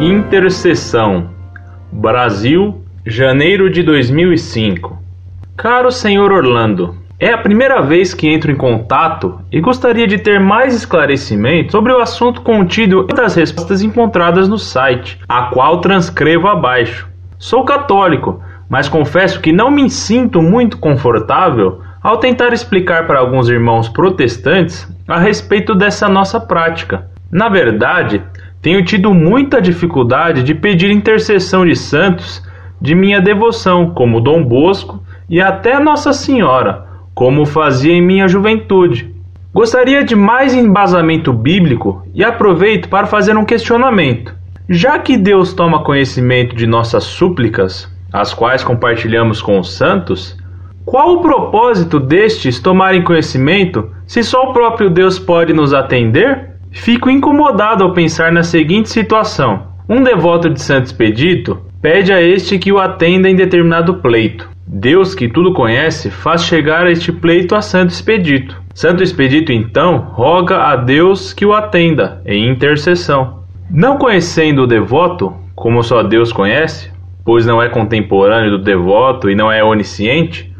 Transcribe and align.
Intercessão 0.00 1.30
Brasil, 1.90 2.84
janeiro 3.04 3.68
de 3.68 3.82
2005 3.82 4.96
Caro 5.56 5.90
senhor 5.90 6.30
Orlando, 6.30 6.94
é 7.18 7.32
a 7.32 7.38
primeira 7.38 7.82
vez 7.82 8.14
que 8.14 8.28
entro 8.28 8.52
em 8.52 8.54
contato 8.54 9.40
e 9.50 9.60
gostaria 9.60 10.06
de 10.06 10.18
ter 10.18 10.38
mais 10.38 10.72
esclarecimento 10.72 11.72
sobre 11.72 11.92
o 11.92 11.98
assunto 11.98 12.42
contido 12.42 13.08
das 13.08 13.34
respostas 13.34 13.82
encontradas 13.82 14.48
no 14.48 14.56
site, 14.56 15.18
a 15.28 15.46
qual 15.46 15.80
transcrevo 15.80 16.46
abaixo. 16.46 17.08
Sou 17.36 17.64
católico, 17.64 18.40
mas 18.70 18.88
confesso 18.88 19.40
que 19.40 19.50
não 19.50 19.68
me 19.68 19.90
sinto 19.90 20.40
muito 20.40 20.78
confortável 20.78 21.80
ao 22.00 22.18
tentar 22.18 22.52
explicar 22.52 23.04
para 23.08 23.18
alguns 23.18 23.48
irmãos 23.48 23.88
protestantes 23.88 24.88
a 25.08 25.18
respeito 25.18 25.74
dessa 25.74 26.08
nossa 26.08 26.38
prática. 26.38 27.10
Na 27.32 27.48
verdade, 27.48 28.22
tenho 28.60 28.84
tido 28.84 29.14
muita 29.14 29.62
dificuldade 29.62 30.42
de 30.42 30.54
pedir 30.54 30.90
intercessão 30.90 31.64
de 31.64 31.76
santos 31.76 32.42
de 32.80 32.94
minha 32.94 33.20
devoção, 33.20 33.90
como 33.90 34.20
Dom 34.20 34.42
Bosco 34.42 35.02
e 35.28 35.40
até 35.40 35.78
Nossa 35.78 36.12
Senhora, 36.12 36.86
como 37.14 37.44
fazia 37.44 37.92
em 37.92 38.02
minha 38.02 38.28
juventude. 38.28 39.14
Gostaria 39.52 40.04
de 40.04 40.14
mais 40.14 40.54
embasamento 40.54 41.32
bíblico 41.32 42.06
e 42.14 42.22
aproveito 42.22 42.88
para 42.88 43.06
fazer 43.06 43.36
um 43.36 43.44
questionamento. 43.44 44.34
Já 44.68 44.98
que 44.98 45.16
Deus 45.16 45.54
toma 45.54 45.82
conhecimento 45.82 46.54
de 46.54 46.66
nossas 46.66 47.04
súplicas, 47.04 47.90
as 48.12 48.34
quais 48.34 48.62
compartilhamos 48.62 49.40
com 49.40 49.58
os 49.58 49.72
santos, 49.72 50.36
qual 50.84 51.14
o 51.14 51.20
propósito 51.20 51.98
destes 51.98 52.60
tomarem 52.60 53.02
conhecimento 53.02 53.90
se 54.06 54.22
só 54.22 54.50
o 54.50 54.52
próprio 54.52 54.90
Deus 54.90 55.18
pode 55.18 55.52
nos 55.52 55.72
atender? 55.72 56.57
Fico 56.70 57.10
incomodado 57.10 57.84
ao 57.84 57.92
pensar 57.92 58.32
na 58.32 58.42
seguinte 58.42 58.88
situação: 58.88 59.68
um 59.88 60.02
devoto 60.02 60.50
de 60.50 60.60
Santo 60.60 60.86
Expedito 60.86 61.58
pede 61.80 62.12
a 62.12 62.20
este 62.20 62.58
que 62.58 62.72
o 62.72 62.78
atenda 62.78 63.28
em 63.28 63.36
determinado 63.36 63.94
pleito. 63.96 64.48
Deus, 64.66 65.14
que 65.14 65.28
tudo 65.28 65.54
conhece, 65.54 66.10
faz 66.10 66.44
chegar 66.44 66.86
este 66.90 67.10
pleito 67.10 67.54
a 67.54 67.62
Santo 67.62 67.90
Expedito. 67.90 68.60
Santo 68.74 69.02
Expedito, 69.02 69.50
então, 69.50 69.98
roga 70.12 70.58
a 70.58 70.76
Deus 70.76 71.32
que 71.32 71.46
o 71.46 71.54
atenda 71.54 72.20
em 72.26 72.50
intercessão. 72.50 73.44
Não 73.70 73.96
conhecendo 73.96 74.62
o 74.62 74.66
devoto, 74.66 75.32
como 75.54 75.82
só 75.82 76.02
Deus 76.02 76.32
conhece, 76.32 76.90
pois 77.24 77.46
não 77.46 77.62
é 77.62 77.68
contemporâneo 77.68 78.52
do 78.52 78.62
devoto 78.62 79.30
e 79.30 79.34
não 79.34 79.50
é 79.50 79.64
onisciente, 79.64 80.54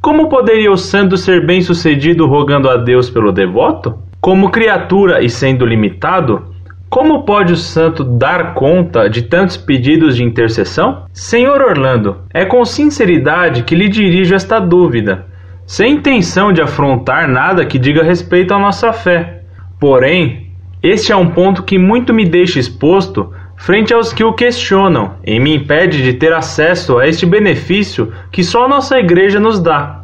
como 0.00 0.28
poderia 0.28 0.70
o 0.70 0.76
santo 0.76 1.16
ser 1.16 1.44
bem-sucedido 1.44 2.26
rogando 2.26 2.70
a 2.70 2.76
Deus 2.76 3.10
pelo 3.10 3.32
devoto? 3.32 3.98
Como 4.26 4.50
criatura 4.50 5.22
e 5.22 5.30
sendo 5.30 5.64
limitado, 5.64 6.52
como 6.90 7.22
pode 7.24 7.52
o 7.52 7.56
santo 7.56 8.02
dar 8.02 8.54
conta 8.54 9.08
de 9.08 9.22
tantos 9.22 9.56
pedidos 9.56 10.16
de 10.16 10.24
intercessão? 10.24 11.04
Senhor 11.12 11.62
Orlando, 11.62 12.22
é 12.34 12.44
com 12.44 12.64
sinceridade 12.64 13.62
que 13.62 13.76
lhe 13.76 13.88
dirijo 13.88 14.34
esta 14.34 14.58
dúvida, 14.58 15.26
sem 15.64 15.92
intenção 15.92 16.52
de 16.52 16.60
afrontar 16.60 17.28
nada 17.28 17.64
que 17.64 17.78
diga 17.78 18.02
respeito 18.02 18.52
à 18.52 18.58
nossa 18.58 18.92
fé. 18.92 19.42
Porém, 19.78 20.50
este 20.82 21.12
é 21.12 21.16
um 21.16 21.30
ponto 21.30 21.62
que 21.62 21.78
muito 21.78 22.12
me 22.12 22.24
deixa 22.24 22.58
exposto 22.58 23.32
frente 23.56 23.94
aos 23.94 24.12
que 24.12 24.24
o 24.24 24.34
questionam 24.34 25.18
e 25.24 25.38
me 25.38 25.54
impede 25.54 26.02
de 26.02 26.14
ter 26.14 26.32
acesso 26.32 26.98
a 26.98 27.06
este 27.06 27.24
benefício 27.24 28.12
que 28.32 28.42
só 28.42 28.64
a 28.64 28.68
nossa 28.68 28.98
igreja 28.98 29.38
nos 29.38 29.60
dá. 29.60 30.00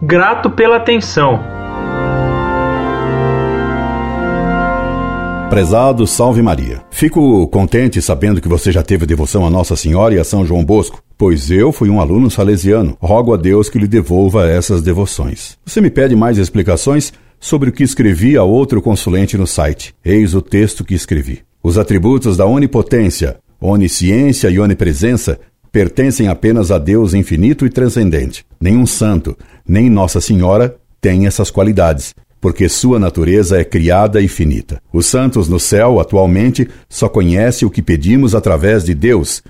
Grato 0.00 0.48
pela 0.48 0.76
atenção. 0.76 1.65
Prezado 5.48 6.08
Salve 6.08 6.42
Maria. 6.42 6.82
Fico 6.90 7.46
contente 7.46 8.02
sabendo 8.02 8.40
que 8.40 8.48
você 8.48 8.72
já 8.72 8.82
teve 8.82 9.06
devoção 9.06 9.46
a 9.46 9.50
Nossa 9.50 9.76
Senhora 9.76 10.12
e 10.12 10.18
a 10.18 10.24
São 10.24 10.44
João 10.44 10.64
Bosco, 10.64 11.00
pois 11.16 11.52
eu 11.52 11.70
fui 11.70 11.88
um 11.88 12.00
aluno 12.00 12.28
salesiano. 12.28 12.96
Rogo 13.00 13.32
a 13.32 13.36
Deus 13.36 13.68
que 13.68 13.78
lhe 13.78 13.86
devolva 13.86 14.48
essas 14.48 14.82
devoções. 14.82 15.56
Você 15.64 15.80
me 15.80 15.88
pede 15.88 16.16
mais 16.16 16.36
explicações 16.36 17.12
sobre 17.38 17.70
o 17.70 17.72
que 17.72 17.84
escrevi 17.84 18.36
a 18.36 18.42
outro 18.42 18.82
consulente 18.82 19.38
no 19.38 19.46
site. 19.46 19.94
Eis 20.04 20.34
o 20.34 20.42
texto 20.42 20.84
que 20.84 20.94
escrevi. 20.94 21.42
Os 21.62 21.78
atributos 21.78 22.36
da 22.36 22.44
onipotência, 22.44 23.36
onisciência 23.60 24.50
e 24.50 24.58
onipresença 24.58 25.38
pertencem 25.70 26.26
apenas 26.26 26.72
a 26.72 26.78
Deus 26.78 27.14
infinito 27.14 27.64
e 27.64 27.70
transcendente. 27.70 28.44
Nenhum 28.60 28.84
santo, 28.84 29.36
nem 29.66 29.88
Nossa 29.88 30.20
Senhora 30.20 30.76
tem 31.00 31.24
essas 31.24 31.52
qualidades, 31.52 32.14
porque 32.46 32.68
sua 32.68 33.00
natureza 33.00 33.60
é 33.60 33.64
criada 33.64 34.20
e 34.20 34.28
finita. 34.28 34.80
Os 34.92 35.06
santos 35.06 35.48
no 35.48 35.58
céu, 35.58 35.98
atualmente, 35.98 36.68
só 36.88 37.08
conhecem 37.08 37.66
o 37.66 37.70
que 37.72 37.82
pedimos 37.82 38.36
através 38.36 38.84
de 38.84 38.94
Deus, 38.94 39.42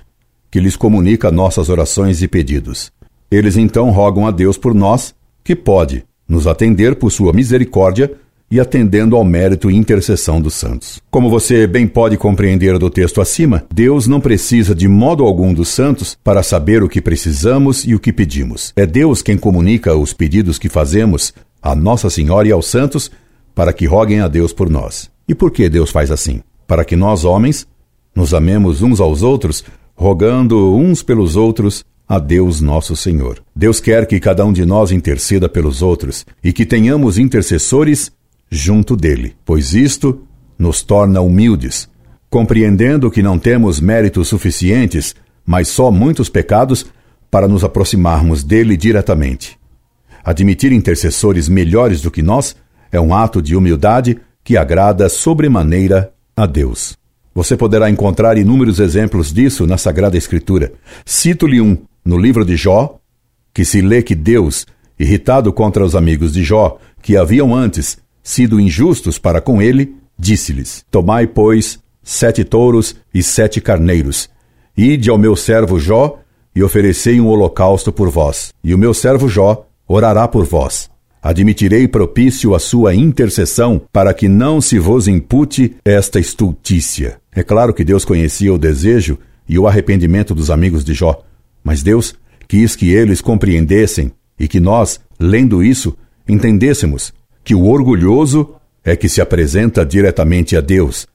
que 0.49 0.59
lhes 0.59 0.75
comunica 0.75 1.29
nossas 1.29 1.69
orações 1.69 2.23
e 2.23 2.27
pedidos. 2.27 2.91
Eles 3.29 3.55
então 3.55 3.91
rogam 3.91 4.25
a 4.25 4.31
Deus 4.31 4.57
por 4.57 4.73
nós, 4.73 5.13
que 5.43 5.55
pode 5.55 6.05
nos 6.27 6.47
atender 6.47 6.95
por 6.95 7.11
sua 7.11 7.31
misericórdia 7.33 8.11
e 8.49 8.59
atendendo 8.59 9.15
ao 9.15 9.23
mérito 9.23 9.69
e 9.69 9.75
intercessão 9.75 10.41
dos 10.41 10.53
santos. 10.53 11.01
Como 11.11 11.29
você 11.29 11.67
bem 11.67 11.85
pode 11.85 12.17
compreender 12.17 12.79
do 12.79 12.89
texto 12.89 13.21
acima, 13.21 13.65
Deus 13.73 14.07
não 14.07 14.19
precisa 14.19 14.73
de 14.73 14.87
modo 14.87 15.23
algum 15.23 15.53
dos 15.53 15.67
santos 15.67 16.17
para 16.23 16.41
saber 16.41 16.81
o 16.81 16.89
que 16.89 17.01
precisamos 17.01 17.85
e 17.85 17.93
o 17.93 17.99
que 17.99 18.13
pedimos. 18.13 18.73
É 18.75 18.85
Deus 18.85 19.21
quem 19.21 19.37
comunica 19.37 19.95
os 19.95 20.13
pedidos 20.13 20.57
que 20.57 20.69
fazemos 20.69 21.33
a 21.67 21.75
Nossa 21.75 22.09
Senhora 22.09 22.47
e 22.47 22.51
aos 22.51 22.67
santos 22.67 23.11
para 23.53 23.73
que 23.73 23.85
roguem 23.85 24.21
a 24.21 24.29
Deus 24.29 24.53
por 24.53 24.69
nós. 24.69 25.11
E 25.27 25.35
por 25.35 25.51
que 25.51 25.67
Deus 25.67 25.91
faz 25.91 26.09
assim? 26.09 26.41
Para 26.65 26.85
que 26.85 26.95
nós, 26.95 27.25
homens, 27.25 27.67
nos 28.15 28.33
amemos 28.33 28.81
uns 28.81 29.01
aos 29.01 29.21
outros, 29.21 29.65
rogando 29.93 30.73
uns 30.73 31.03
pelos 31.03 31.35
outros 31.35 31.83
a 32.07 32.19
Deus 32.19 32.61
nosso 32.61 32.95
Senhor. 32.95 33.43
Deus 33.53 33.81
quer 33.81 34.07
que 34.07 34.17
cada 34.17 34.45
um 34.45 34.53
de 34.53 34.65
nós 34.65 34.93
interceda 34.93 35.49
pelos 35.49 35.81
outros 35.81 36.25
e 36.41 36.53
que 36.53 36.65
tenhamos 36.65 37.17
intercessores 37.17 38.13
junto 38.49 38.95
dele, 38.95 39.35
pois 39.43 39.73
isto 39.73 40.21
nos 40.57 40.81
torna 40.81 41.19
humildes, 41.19 41.89
compreendendo 42.29 43.11
que 43.11 43.21
não 43.21 43.37
temos 43.37 43.81
méritos 43.81 44.29
suficientes, 44.29 45.13
mas 45.45 45.67
só 45.67 45.91
muitos 45.91 46.29
pecados 46.29 46.85
para 47.29 47.45
nos 47.45 47.61
aproximarmos 47.61 48.41
dele 48.41 48.77
diretamente. 48.77 49.59
Admitir 50.27 50.73
intercessores 50.73 51.47
melhores 51.47 52.01
do 52.01 52.11
que 52.11 52.21
nós 52.21 52.53
é 52.91 52.99
um 52.99 53.15
ato 53.15 53.41
de 53.41 53.55
humildade 53.55 54.19
que 54.43 54.57
agrada 54.57 55.07
sobremaneira 55.07 56.11
a 56.35 56.45
Deus. 56.45 56.97
Você 57.33 57.55
poderá 57.55 57.89
encontrar 57.89 58.37
inúmeros 58.37 58.81
exemplos 58.81 59.31
disso 59.31 59.65
na 59.65 59.77
Sagrada 59.77 60.17
Escritura. 60.17 60.73
Cito-lhe 61.05 61.61
um 61.61 61.77
no 62.03 62.17
livro 62.17 62.43
de 62.43 62.57
Jó, 62.57 62.99
que 63.53 63.63
se 63.63 63.79
lê 63.79 64.03
que 64.03 64.13
Deus, 64.13 64.67
irritado 64.99 65.53
contra 65.53 65.85
os 65.85 65.95
amigos 65.95 66.33
de 66.33 66.43
Jó, 66.43 66.77
que 67.01 67.15
haviam 67.15 67.55
antes 67.55 67.97
sido 68.21 68.59
injustos 68.59 69.17
para 69.17 69.39
com 69.39 69.61
ele, 69.61 69.95
disse-lhes: 70.19 70.83
Tomai, 70.91 71.25
pois, 71.25 71.79
sete 72.03 72.43
touros 72.43 72.97
e 73.13 73.23
sete 73.23 73.61
carneiros, 73.61 74.29
ide 74.75 75.09
ao 75.09 75.17
meu 75.17 75.37
servo 75.37 75.79
Jó 75.79 76.19
e 76.53 76.61
oferecei 76.61 77.21
um 77.21 77.27
holocausto 77.27 77.93
por 77.93 78.09
vós, 78.09 78.53
e 78.61 78.73
o 78.73 78.77
meu 78.77 78.93
servo 78.93 79.29
Jó 79.29 79.66
orará 79.87 80.27
por 80.27 80.45
vós. 80.45 80.89
Admitirei 81.21 81.87
propício 81.87 82.53
a 82.53 82.59
sua 82.59 82.93
intercessão, 82.93 83.81
para 83.91 84.13
que 84.13 84.27
não 84.27 84.61
se 84.61 84.79
vos 84.79 85.07
impute 85.07 85.75
esta 85.83 86.19
estultícia. 86.19 87.19
É 87.35 87.43
claro 87.43 87.73
que 87.73 87.83
Deus 87.83 88.05
conhecia 88.05 88.53
o 88.53 88.57
desejo 88.57 89.17
e 89.47 89.57
o 89.57 89.67
arrependimento 89.67 90.35
dos 90.35 90.51
amigos 90.51 90.83
de 90.83 90.93
Jó, 90.93 91.21
mas 91.63 91.83
Deus 91.83 92.15
quis 92.47 92.75
que 92.75 92.91
eles 92.91 93.21
compreendessem 93.21 94.11
e 94.39 94.47
que 94.47 94.59
nós, 94.59 94.99
lendo 95.19 95.63
isso, 95.63 95.97
entendêssemos 96.27 97.13
que 97.43 97.55
o 97.55 97.65
orgulhoso 97.65 98.55
é 98.83 98.95
que 98.95 99.09
se 99.09 99.19
apresenta 99.19 99.85
diretamente 99.85 100.55
a 100.55 100.61
Deus 100.61 101.07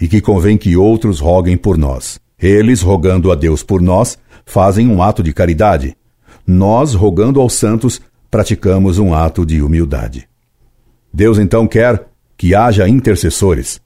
e 0.00 0.08
que 0.08 0.20
convém 0.20 0.56
que 0.56 0.76
outros 0.76 1.20
roguem 1.20 1.56
por 1.56 1.78
nós. 1.78 2.20
Eles, 2.40 2.82
rogando 2.82 3.30
a 3.30 3.36
Deus 3.36 3.62
por 3.62 3.80
nós, 3.80 4.18
fazem 4.44 4.88
um 4.88 5.00
ato 5.00 5.22
de 5.22 5.32
caridade. 5.32 5.96
Nós, 6.44 6.94
rogando 6.94 7.40
aos 7.40 7.52
santos, 7.52 8.00
praticamos 8.32 8.98
um 8.98 9.12
ato 9.12 9.44
de 9.44 9.60
humildade. 9.60 10.26
Deus 11.12 11.38
então 11.38 11.68
quer 11.68 12.08
que 12.34 12.54
haja 12.54 12.88
intercessores. 12.88 13.78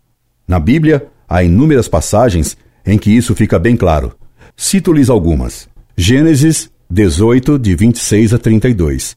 Na 0.46 0.60
Bíblia, 0.60 1.08
há 1.28 1.42
inúmeras 1.42 1.88
passagens 1.88 2.56
em 2.86 2.96
que 2.96 3.10
isso 3.10 3.34
fica 3.34 3.58
bem 3.58 3.76
claro. 3.76 4.16
Cito-lhes 4.56 5.10
algumas. 5.10 5.68
Gênesis 5.96 6.70
18, 6.88 7.58
de 7.58 7.74
26 7.74 8.34
a 8.34 8.38
32. 8.38 9.16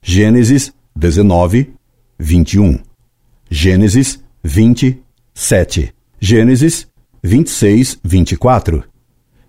Gênesis 0.00 0.72
19, 0.96 1.74
21. 2.18 2.78
Gênesis 3.50 4.18
27. 4.42 5.94
Gênesis 6.18 6.88
26, 7.22 7.98
24. 8.02 8.82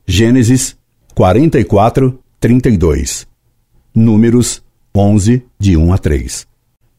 Gênesis 0.05 0.75
44, 1.15 2.19
32. 2.37 3.25
Números 3.95 4.61
11, 4.95 5.43
de 5.59 5.77
1 5.77 5.93
a 5.93 5.97
3. 5.97 6.47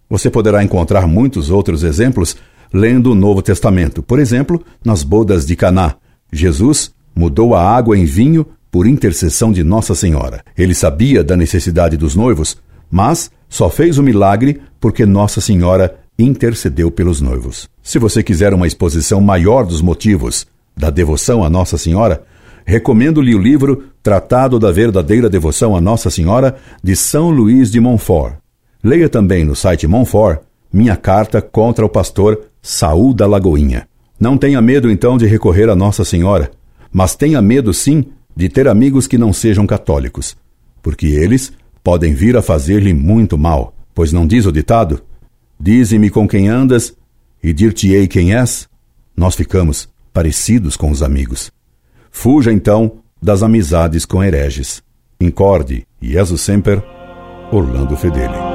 Você 0.08 0.30
poderá 0.30 0.62
encontrar 0.62 1.06
muitos 1.06 1.50
outros 1.50 1.82
exemplos 1.82 2.36
lendo 2.72 3.12
o 3.12 3.14
Novo 3.14 3.42
Testamento, 3.42 4.02
por 4.02 4.18
exemplo, 4.18 4.62
nas 4.84 5.02
bodas 5.02 5.44
de 5.44 5.54
Caná, 5.54 5.96
Jesus 6.32 6.92
mudou 7.14 7.54
a 7.54 7.62
água 7.62 7.96
em 7.96 8.06
vinho 8.06 8.46
por 8.70 8.86
intercessão 8.86 9.52
de 9.52 9.62
Nossa 9.62 9.94
Senhora. 9.94 10.42
Ele 10.56 10.74
sabia 10.74 11.22
da 11.22 11.36
necessidade 11.36 11.96
dos 11.96 12.16
noivos, 12.16 12.56
mas 12.90 13.30
só 13.48 13.68
fez 13.68 13.98
o 13.98 14.02
milagre 14.02 14.62
porque 14.80 15.04
Nossa 15.04 15.42
Senhora 15.42 15.94
intercedeu 16.18 16.90
pelos 16.90 17.20
noivos. 17.20 17.68
Se 17.82 17.98
você 17.98 18.22
quiser 18.22 18.54
uma 18.54 18.66
exposição 18.66 19.20
maior 19.20 19.66
dos 19.66 19.82
motivos 19.82 20.46
da 20.74 20.88
devoção 20.88 21.44
a 21.44 21.50
Nossa 21.50 21.76
Senhora, 21.76 22.24
recomendo-lhe 22.64 23.34
o 23.34 23.38
livro 23.38 23.84
Tratado 24.02 24.58
da 24.58 24.70
Verdadeira 24.70 25.28
Devoção 25.28 25.76
a 25.76 25.80
Nossa 25.80 26.10
Senhora, 26.10 26.56
de 26.82 26.96
São 26.96 27.30
Luís 27.30 27.70
de 27.70 27.80
Montfort. 27.80 28.36
Leia 28.82 29.08
também 29.08 29.44
no 29.44 29.54
site 29.54 29.86
Montfort 29.86 30.40
minha 30.72 30.96
carta 30.96 31.42
contra 31.42 31.84
o 31.84 31.88
pastor 31.88 32.40
Saúl 32.60 33.12
da 33.12 33.26
Lagoinha. 33.26 33.86
Não 34.18 34.38
tenha 34.38 34.60
medo 34.62 34.90
então 34.90 35.18
de 35.18 35.26
recorrer 35.26 35.68
a 35.68 35.76
Nossa 35.76 36.04
Senhora, 36.04 36.50
mas 36.92 37.14
tenha 37.14 37.42
medo 37.42 37.74
sim 37.74 38.06
de 38.34 38.48
ter 38.48 38.66
amigos 38.66 39.06
que 39.06 39.18
não 39.18 39.32
sejam 39.32 39.66
católicos, 39.66 40.36
porque 40.82 41.06
eles 41.06 41.52
podem 41.82 42.14
vir 42.14 42.36
a 42.36 42.42
fazer-lhe 42.42 42.94
muito 42.94 43.36
mal, 43.36 43.74
pois 43.94 44.12
não 44.12 44.26
diz 44.26 44.46
o 44.46 44.52
ditado: 44.52 45.02
Dize-me 45.60 46.08
com 46.08 46.26
quem 46.26 46.48
andas 46.48 46.94
e 47.42 47.52
dir-te-ei 47.52 48.06
quem 48.08 48.34
és? 48.34 48.68
Nós 49.16 49.34
ficamos 49.34 49.88
parecidos 50.12 50.76
com 50.76 50.90
os 50.90 51.02
amigos. 51.02 51.50
Fuja 52.12 52.52
então 52.52 52.98
das 53.20 53.42
amizades 53.42 54.04
com 54.04 54.22
hereges. 54.22 54.82
Incorde, 55.18 55.86
Jesus 56.00 56.42
Semper, 56.42 56.82
Orlando 57.50 57.96
Fedeli. 57.96 58.51